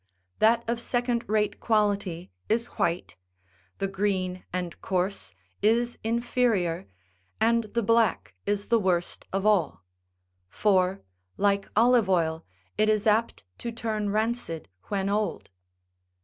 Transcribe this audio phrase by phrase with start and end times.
[0.39, 3.17] That of second rate quality is white;
[3.77, 5.31] the green and coarse
[5.61, 6.87] is inferior,
[7.39, 9.83] and the black is the worst of all;
[10.49, 11.03] for,
[11.37, 12.43] like olive oil,
[12.79, 15.51] it is apt to turn rancid when old.